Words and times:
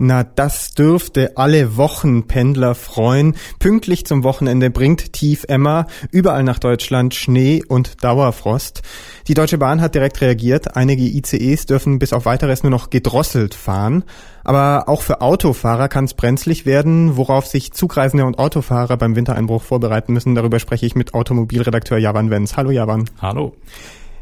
Na, 0.00 0.22
das 0.22 0.74
dürfte 0.74 1.36
alle 1.36 1.76
Wochenpendler 1.76 2.76
freuen. 2.76 3.34
Pünktlich 3.58 4.06
zum 4.06 4.22
Wochenende 4.22 4.70
bringt 4.70 5.12
Tief 5.12 5.44
Emma 5.48 5.86
überall 6.12 6.44
nach 6.44 6.60
Deutschland 6.60 7.16
Schnee 7.16 7.62
und 7.66 8.04
Dauerfrost. 8.04 8.82
Die 9.26 9.34
Deutsche 9.34 9.58
Bahn 9.58 9.80
hat 9.80 9.96
direkt 9.96 10.20
reagiert. 10.20 10.76
Einige 10.76 11.02
ICEs 11.02 11.66
dürfen 11.66 11.98
bis 11.98 12.12
auf 12.12 12.26
weiteres 12.26 12.62
nur 12.62 12.70
noch 12.70 12.90
gedrosselt 12.90 13.54
fahren. 13.54 14.04
Aber 14.44 14.88
auch 14.88 15.02
für 15.02 15.20
Autofahrer 15.20 15.88
kann 15.88 16.04
es 16.04 16.14
brenzlig 16.14 16.64
werden, 16.64 17.16
worauf 17.16 17.46
sich 17.46 17.72
Zugreisende 17.72 18.24
und 18.24 18.38
Autofahrer 18.38 18.96
beim 18.96 19.16
Wintereinbruch 19.16 19.62
vorbereiten 19.62 20.12
müssen. 20.12 20.36
Darüber 20.36 20.60
spreche 20.60 20.86
ich 20.86 20.94
mit 20.94 21.12
Automobilredakteur 21.12 21.98
Javan 21.98 22.30
Wenz. 22.30 22.56
Hallo 22.56 22.70
Javan. 22.70 23.10
Hallo. 23.20 23.54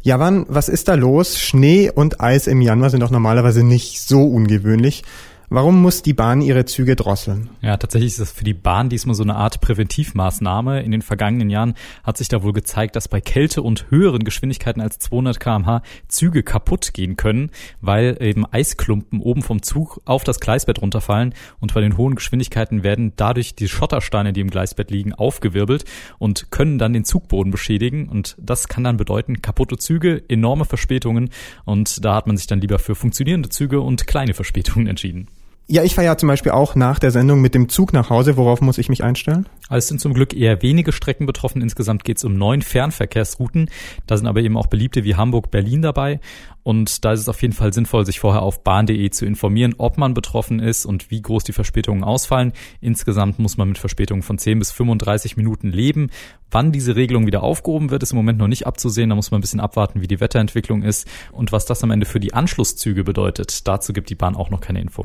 Javan, 0.00 0.46
was 0.48 0.68
ist 0.68 0.88
da 0.88 0.94
los? 0.94 1.38
Schnee 1.38 1.90
und 1.90 2.20
Eis 2.20 2.46
im 2.46 2.60
Januar 2.62 2.88
sind 2.88 3.00
doch 3.00 3.10
normalerweise 3.10 3.64
nicht 3.64 4.00
so 4.00 4.22
ungewöhnlich. 4.22 5.02
Warum 5.50 5.80
muss 5.80 6.02
die 6.02 6.12
Bahn 6.12 6.42
ihre 6.42 6.66
Züge 6.66 6.94
drosseln? 6.94 7.48
Ja, 7.62 7.78
tatsächlich 7.78 8.12
ist 8.12 8.20
das 8.20 8.32
für 8.32 8.44
die 8.44 8.52
Bahn 8.52 8.90
diesmal 8.90 9.14
so 9.14 9.22
eine 9.22 9.36
Art 9.36 9.62
Präventivmaßnahme. 9.62 10.82
In 10.82 10.90
den 10.90 11.00
vergangenen 11.00 11.48
Jahren 11.48 11.72
hat 12.04 12.18
sich 12.18 12.28
da 12.28 12.42
wohl 12.42 12.52
gezeigt, 12.52 12.96
dass 12.96 13.08
bei 13.08 13.22
Kälte 13.22 13.62
und 13.62 13.90
höheren 13.90 14.24
Geschwindigkeiten 14.24 14.82
als 14.82 14.98
200 14.98 15.40
kmh 15.40 15.80
Züge 16.06 16.42
kaputt 16.42 16.92
gehen 16.92 17.16
können, 17.16 17.50
weil 17.80 18.18
eben 18.20 18.44
Eisklumpen 18.44 19.22
oben 19.22 19.40
vom 19.40 19.62
Zug 19.62 20.02
auf 20.04 20.22
das 20.22 20.38
Gleisbett 20.38 20.82
runterfallen 20.82 21.32
und 21.60 21.72
bei 21.72 21.80
den 21.80 21.96
hohen 21.96 22.14
Geschwindigkeiten 22.14 22.82
werden 22.82 23.14
dadurch 23.16 23.54
die 23.54 23.68
Schottersteine, 23.68 24.34
die 24.34 24.42
im 24.42 24.50
Gleisbett 24.50 24.90
liegen, 24.90 25.14
aufgewirbelt 25.14 25.86
und 26.18 26.50
können 26.50 26.76
dann 26.76 26.92
den 26.92 27.06
Zugboden 27.06 27.50
beschädigen 27.50 28.10
und 28.10 28.36
das 28.38 28.68
kann 28.68 28.84
dann 28.84 28.98
bedeuten 28.98 29.40
kaputte 29.40 29.78
Züge, 29.78 30.22
enorme 30.28 30.66
Verspätungen 30.66 31.30
und 31.64 32.04
da 32.04 32.16
hat 32.16 32.26
man 32.26 32.36
sich 32.36 32.48
dann 32.48 32.60
lieber 32.60 32.78
für 32.78 32.94
funktionierende 32.94 33.48
Züge 33.48 33.80
und 33.80 34.06
kleine 34.06 34.34
Verspätungen 34.34 34.88
entschieden. 34.88 35.26
Ja, 35.70 35.82
ich 35.82 35.94
fahre 35.94 36.06
ja 36.06 36.16
zum 36.16 36.28
Beispiel 36.28 36.52
auch 36.52 36.76
nach 36.76 36.98
der 36.98 37.10
Sendung 37.10 37.42
mit 37.42 37.54
dem 37.54 37.68
Zug 37.68 37.92
nach 37.92 38.08
Hause. 38.08 38.38
Worauf 38.38 38.62
muss 38.62 38.78
ich 38.78 38.88
mich 38.88 39.04
einstellen? 39.04 39.44
Also 39.68 39.80
es 39.80 39.88
sind 39.88 40.00
zum 40.00 40.14
Glück 40.14 40.32
eher 40.32 40.62
wenige 40.62 40.92
Strecken 40.92 41.26
betroffen. 41.26 41.60
Insgesamt 41.60 42.04
geht 42.04 42.16
es 42.16 42.24
um 42.24 42.38
neun 42.38 42.62
Fernverkehrsrouten. 42.62 43.68
Da 44.06 44.16
sind 44.16 44.26
aber 44.28 44.40
eben 44.40 44.56
auch 44.56 44.68
beliebte 44.68 45.04
wie 45.04 45.14
Hamburg, 45.14 45.50
Berlin 45.50 45.82
dabei. 45.82 46.20
Und 46.62 47.04
da 47.04 47.12
ist 47.12 47.20
es 47.20 47.28
auf 47.28 47.42
jeden 47.42 47.52
Fall 47.52 47.74
sinnvoll, 47.74 48.06
sich 48.06 48.18
vorher 48.18 48.40
auf 48.40 48.64
bahn.de 48.64 49.10
zu 49.10 49.26
informieren, 49.26 49.74
ob 49.76 49.98
man 49.98 50.14
betroffen 50.14 50.58
ist 50.58 50.86
und 50.86 51.10
wie 51.10 51.20
groß 51.20 51.44
die 51.44 51.52
Verspätungen 51.52 52.02
ausfallen. 52.02 52.54
Insgesamt 52.80 53.38
muss 53.38 53.58
man 53.58 53.68
mit 53.68 53.76
Verspätungen 53.76 54.22
von 54.22 54.38
10 54.38 54.60
bis 54.60 54.72
35 54.72 55.36
Minuten 55.36 55.70
leben. 55.70 56.08
Wann 56.50 56.72
diese 56.72 56.96
Regelung 56.96 57.26
wieder 57.26 57.42
aufgehoben 57.42 57.90
wird, 57.90 58.02
ist 58.02 58.12
im 58.12 58.16
Moment 58.16 58.38
noch 58.38 58.48
nicht 58.48 58.66
abzusehen. 58.66 59.10
Da 59.10 59.16
muss 59.16 59.30
man 59.30 59.40
ein 59.40 59.42
bisschen 59.42 59.60
abwarten, 59.60 60.00
wie 60.00 60.08
die 60.08 60.20
Wetterentwicklung 60.20 60.82
ist 60.82 61.06
und 61.30 61.52
was 61.52 61.66
das 61.66 61.84
am 61.84 61.90
Ende 61.90 62.06
für 62.06 62.20
die 62.20 62.32
Anschlusszüge 62.32 63.04
bedeutet. 63.04 63.68
Dazu 63.68 63.92
gibt 63.92 64.08
die 64.08 64.14
Bahn 64.14 64.34
auch 64.34 64.48
noch 64.48 64.62
keine 64.62 64.80
Info. 64.80 65.04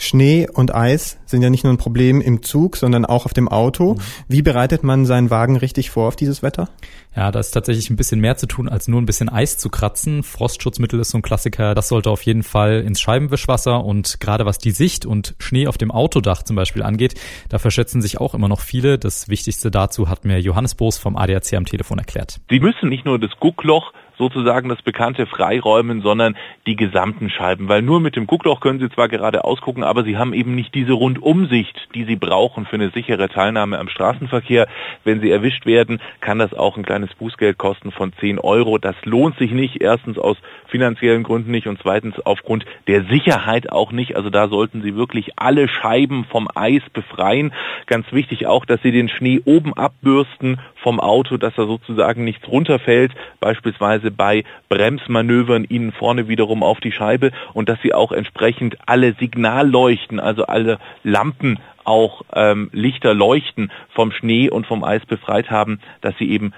Schnee 0.00 0.48
und 0.52 0.74
Eis 0.74 1.18
sind 1.26 1.42
ja 1.42 1.50
nicht 1.50 1.62
nur 1.64 1.72
ein 1.72 1.78
Problem 1.78 2.20
im 2.20 2.42
Zug, 2.42 2.76
sondern 2.76 3.04
auch 3.04 3.26
auf 3.26 3.34
dem 3.34 3.48
Auto. 3.48 3.94
Mhm. 3.94 4.00
Wie 4.28 4.42
bereitet 4.42 4.82
man 4.82 5.04
seinen 5.04 5.30
Wagen 5.30 5.56
richtig 5.56 5.90
vor 5.90 6.08
auf 6.08 6.16
dieses 6.16 6.42
Wetter? 6.42 6.68
Ja, 7.14 7.30
da 7.30 7.40
ist 7.40 7.50
tatsächlich 7.50 7.90
ein 7.90 7.96
bisschen 7.96 8.20
mehr 8.20 8.36
zu 8.36 8.46
tun, 8.46 8.68
als 8.68 8.88
nur 8.88 9.00
ein 9.00 9.06
bisschen 9.06 9.28
Eis 9.28 9.58
zu 9.58 9.68
kratzen. 9.68 10.22
Frostschutzmittel 10.22 11.00
ist 11.00 11.10
so 11.10 11.18
ein 11.18 11.22
Klassiker. 11.22 11.74
Das 11.74 11.88
sollte 11.88 12.10
auf 12.10 12.22
jeden 12.22 12.42
Fall 12.42 12.80
ins 12.80 13.00
Scheibenwischwasser 13.00 13.84
und 13.84 14.20
gerade 14.20 14.46
was 14.46 14.58
die 14.58 14.70
Sicht 14.70 15.06
und 15.06 15.34
Schnee 15.38 15.66
auf 15.66 15.76
dem 15.76 15.90
Autodach 15.90 16.44
zum 16.44 16.56
Beispiel 16.56 16.82
angeht, 16.82 17.14
da 17.48 17.58
verschätzen 17.58 18.00
sich 18.00 18.20
auch 18.20 18.34
immer 18.34 18.48
noch 18.48 18.60
viele. 18.60 18.98
Das 18.98 19.28
Wichtigste 19.28 19.70
dazu 19.70 20.08
hat 20.08 20.24
mir 20.24 20.40
Johannes 20.40 20.74
Boos 20.74 20.98
vom 20.98 21.16
ADAC 21.16 21.54
am 21.54 21.66
Telefon 21.66 21.98
erklärt. 21.98 22.40
Sie 22.48 22.60
müssen 22.60 22.88
nicht 22.88 23.04
nur 23.04 23.18
das 23.18 23.32
Guckloch 23.40 23.92
sozusagen 24.20 24.68
das 24.68 24.82
bekannte 24.82 25.26
Freiräumen, 25.26 26.02
sondern 26.02 26.36
die 26.66 26.76
gesamten 26.76 27.30
Scheiben. 27.30 27.68
Weil 27.68 27.82
nur 27.82 28.00
mit 28.00 28.14
dem 28.16 28.26
Guckloch 28.26 28.60
können 28.60 28.78
Sie 28.78 28.90
zwar 28.90 29.08
gerade 29.08 29.44
ausgucken, 29.44 29.82
aber 29.82 30.04
Sie 30.04 30.18
haben 30.18 30.34
eben 30.34 30.54
nicht 30.54 30.74
diese 30.74 30.92
Rundumsicht, 30.92 31.88
die 31.94 32.04
Sie 32.04 32.16
brauchen 32.16 32.66
für 32.66 32.76
eine 32.76 32.90
sichere 32.90 33.28
Teilnahme 33.28 33.78
am 33.78 33.88
Straßenverkehr. 33.88 34.68
Wenn 35.04 35.20
Sie 35.20 35.30
erwischt 35.30 35.64
werden, 35.66 36.00
kann 36.20 36.38
das 36.38 36.52
auch 36.52 36.76
ein 36.76 36.84
kleines 36.84 37.14
Bußgeld 37.14 37.56
kosten 37.56 37.90
von 37.90 38.12
10 38.20 38.38
Euro. 38.38 38.78
Das 38.78 38.94
lohnt 39.04 39.38
sich 39.38 39.52
nicht. 39.52 39.80
Erstens 39.80 40.18
aus 40.18 40.36
finanziellen 40.70 41.22
Gründen 41.22 41.50
nicht 41.50 41.66
und 41.66 41.78
zweitens 41.82 42.18
aufgrund 42.20 42.64
der 42.86 43.04
Sicherheit 43.04 43.70
auch 43.70 43.92
nicht. 43.92 44.16
Also 44.16 44.30
da 44.30 44.48
sollten 44.48 44.82
Sie 44.82 44.96
wirklich 44.96 45.32
alle 45.36 45.68
Scheiben 45.68 46.24
vom 46.24 46.48
Eis 46.54 46.82
befreien. 46.92 47.52
Ganz 47.86 48.10
wichtig 48.12 48.46
auch, 48.46 48.64
dass 48.64 48.80
Sie 48.82 48.92
den 48.92 49.08
Schnee 49.08 49.40
oben 49.44 49.74
abbürsten 49.74 50.60
vom 50.76 51.00
Auto, 51.00 51.36
dass 51.36 51.54
da 51.54 51.66
sozusagen 51.66 52.24
nichts 52.24 52.48
runterfällt, 52.48 53.12
beispielsweise 53.40 54.10
bei 54.10 54.44
Bremsmanövern 54.68 55.64
Ihnen 55.64 55.92
vorne 55.92 56.28
wiederum 56.28 56.62
auf 56.62 56.80
die 56.80 56.92
Scheibe 56.92 57.32
und 57.52 57.68
dass 57.68 57.80
Sie 57.82 57.92
auch 57.92 58.12
entsprechend 58.12 58.76
alle 58.86 59.14
Signalleuchten, 59.14 60.20
also 60.20 60.46
alle 60.46 60.78
Lampen 61.02 61.58
auch 61.84 62.22
ähm, 62.34 62.70
Lichter 62.72 63.14
leuchten 63.14 63.72
vom 63.94 64.12
Schnee 64.12 64.48
und 64.48 64.66
vom 64.66 64.84
Eis 64.84 65.04
befreit 65.06 65.50
haben, 65.50 65.80
dass 66.00 66.16
sie 66.18 66.30
eben 66.30 66.52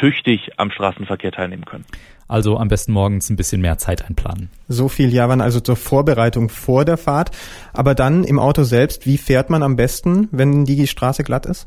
verkehrstüchtig 0.00 0.58
am 0.58 0.70
Straßenverkehr 0.70 1.32
teilnehmen 1.32 1.64
können. 1.64 1.84
Also 2.28 2.58
am 2.58 2.68
besten 2.68 2.92
morgens 2.92 3.28
ein 3.28 3.36
bisschen 3.36 3.60
mehr 3.60 3.78
Zeit 3.78 4.04
einplanen. 4.04 4.50
So 4.68 4.88
viel 4.88 5.12
Javan 5.12 5.40
also 5.40 5.58
zur 5.60 5.76
Vorbereitung 5.76 6.48
vor 6.48 6.84
der 6.84 6.96
Fahrt. 6.96 7.30
Aber 7.72 7.94
dann 7.94 8.22
im 8.22 8.38
Auto 8.38 8.62
selbst, 8.62 9.04
wie 9.04 9.18
fährt 9.18 9.50
man 9.50 9.62
am 9.62 9.74
besten, 9.74 10.28
wenn 10.30 10.64
die 10.64 10.86
Straße 10.86 11.24
glatt 11.24 11.46
ist? 11.46 11.66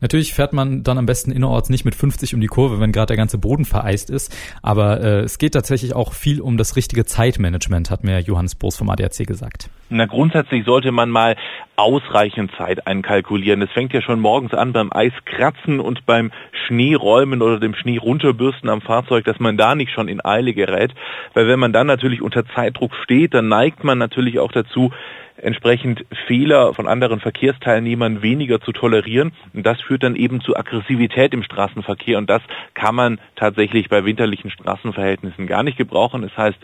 Natürlich 0.00 0.34
fährt 0.34 0.52
man 0.52 0.82
dann 0.82 0.98
am 0.98 1.06
besten 1.06 1.32
innerorts 1.32 1.70
nicht 1.70 1.86
mit 1.86 1.94
50 1.94 2.34
um 2.34 2.40
die 2.40 2.48
Kurve, 2.48 2.80
wenn 2.80 2.92
gerade 2.92 3.06
der 3.06 3.16
ganze 3.16 3.38
Boden 3.38 3.64
vereist 3.64 4.10
ist. 4.10 4.34
Aber 4.60 5.00
äh, 5.00 5.20
es 5.20 5.38
geht 5.38 5.54
tatsächlich 5.54 5.94
auch 5.94 6.12
viel 6.12 6.42
um 6.42 6.58
das 6.58 6.76
richtige 6.76 7.06
Zeitmanagement, 7.06 7.90
hat 7.90 8.04
mir 8.04 8.20
Johannes 8.20 8.56
Boos 8.56 8.76
vom 8.76 8.90
ADAC 8.90 9.26
gesagt. 9.26 9.70
Na, 9.88 10.04
grundsätzlich 10.04 10.66
sollte 10.66 10.92
man 10.92 11.08
mal 11.08 11.36
ausreichend 11.76 12.50
Zeit 12.56 12.86
einkalkulieren. 12.86 13.60
Das 13.60 13.70
fängt 13.70 13.92
ja 13.92 14.00
schon 14.00 14.20
morgens 14.20 14.54
an 14.54 14.72
beim 14.72 14.92
Eiskratzen 14.92 15.80
und 15.80 16.06
beim 16.06 16.32
Schneeräumen 16.66 17.42
oder 17.42 17.60
dem 17.60 17.74
Schnee 17.74 17.98
runterbürsten 17.98 18.68
am 18.70 18.80
Fahrzeug, 18.80 19.24
dass 19.24 19.38
man 19.38 19.56
da 19.56 19.74
nicht 19.74 19.92
schon 19.92 20.08
in 20.08 20.24
Eile 20.24 20.54
gerät. 20.54 20.92
Weil 21.34 21.48
wenn 21.48 21.60
man 21.60 21.72
dann 21.72 21.86
natürlich 21.86 22.22
unter 22.22 22.46
Zeitdruck 22.46 22.94
steht, 23.02 23.34
dann 23.34 23.48
neigt 23.48 23.84
man 23.84 23.98
natürlich 23.98 24.38
auch 24.38 24.52
dazu, 24.52 24.90
entsprechend 25.38 26.04
Fehler 26.26 26.74
von 26.74 26.86
anderen 26.86 27.20
Verkehrsteilnehmern 27.20 28.22
weniger 28.22 28.60
zu 28.60 28.72
tolerieren. 28.72 29.32
Und 29.52 29.66
das 29.66 29.80
führt 29.82 30.02
dann 30.02 30.16
eben 30.16 30.40
zu 30.40 30.56
Aggressivität 30.56 31.34
im 31.34 31.42
Straßenverkehr. 31.42 32.18
Und 32.18 32.30
das 32.30 32.42
kann 32.74 32.94
man 32.94 33.20
tatsächlich 33.36 33.88
bei 33.88 34.04
winterlichen 34.04 34.50
Straßenverhältnissen 34.50 35.46
gar 35.46 35.62
nicht 35.62 35.78
gebrauchen. 35.78 36.22
Das 36.22 36.36
heißt, 36.36 36.58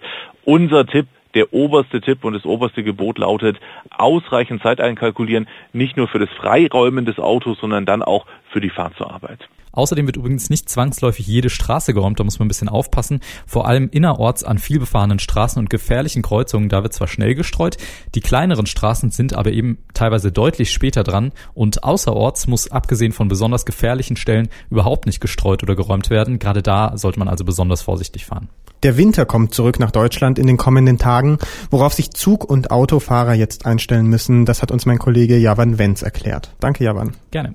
unser 0.45 0.87
Tipp, 0.87 1.07
der 1.35 1.53
oberste 1.53 2.01
Tipp 2.01 2.25
und 2.25 2.35
das 2.35 2.45
oberste 2.45 2.83
Gebot 2.83 3.19
lautet, 3.19 3.59
ausreichend 3.91 4.63
Zeit 4.63 4.81
einkalkulieren, 4.81 5.49
nicht 5.73 5.97
nur 5.97 6.09
für 6.09 6.19
das 6.19 6.31
Freiräumen 6.31 7.05
des 7.05 7.19
Autos, 7.19 7.59
sondern 7.59 7.87
dann 7.87 8.03
auch 8.03 8.27
für 8.53 8.61
die 8.61 8.71
Fahrt 8.71 8.95
zur 8.97 9.13
Arbeit. 9.13 9.41
Außerdem 9.73 10.07
wird 10.07 10.17
übrigens 10.17 10.51
nicht 10.51 10.69
zwangsläufig 10.69 11.27
jede 11.27 11.49
Straße 11.49 11.95
geräumt, 11.95 12.21
da 12.21 12.25
muss 12.25 12.39
man 12.39 12.47
ein 12.47 12.49
bisschen 12.49 12.69
aufpassen. 12.69 13.21
Vor 13.47 13.67
allem 13.67 13.89
innerorts 13.91 14.45
an 14.45 14.59
vielbefahrenen 14.59 15.19
Straßen 15.19 15.59
und 15.59 15.71
gefährlichen 15.71 16.23
Kreuzungen, 16.23 16.69
da 16.69 16.83
wird 16.83 16.93
zwar 16.93 17.09
schnell 17.09 17.35
gestreut, 17.35 17.79
die 18.15 18.21
kleineren 18.21 18.67
Straßen 18.67 19.11
sind 19.11 19.35
aber 19.35 19.51
eben 19.51 19.79
teilweise 19.95 20.31
deutlich 20.31 20.71
später 20.73 21.03
dran 21.05 21.33
und 21.55 21.85
außerorts 21.85 22.47
muss 22.49 22.71
abgesehen 22.71 23.13
von 23.13 23.29
besonders 23.29 23.65
gefährlichen 23.65 24.17
Stellen 24.17 24.51
überhaupt 24.71 25.07
nicht 25.07 25.21
gestreut 25.21 25.63
oder 25.63 25.75
geräumt 25.75 26.11
werden. 26.11 26.39
Gerade 26.39 26.63
da 26.63 26.97
sollte 26.99 27.19
man 27.19 27.29
also 27.29 27.45
besonders 27.45 27.81
vorsichtig 27.81 28.27
fahren. 28.27 28.51
Der 28.83 28.97
Winter 28.97 29.25
kommt 29.27 29.55
zurück 29.55 29.79
nach 29.79 29.93
Deutschland 29.93 30.41
in 30.41 30.49
den 30.49 30.57
kommenden 30.57 30.99
Tagen, 30.99 31.39
worauf 31.71 31.95
sich 31.95 32.11
Zug- 32.11 32.45
und 32.45 32.73
Autofahrer 32.73 33.35
jetzt 33.35 33.65
einstellen 33.65 34.07
müssen. 34.07 34.45
Das 34.45 34.61
hat 34.61 34.73
uns 34.73 34.87
mein 34.87 34.99
Kollege 34.99 35.39
Javan 35.39 35.79
Wenz 35.79 36.03
erklärt. 36.03 36.53
Danke, 36.59 36.83
Javan. 36.83 37.15
Gerne. 37.31 37.55